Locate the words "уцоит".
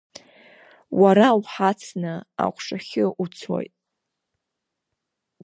3.23-3.73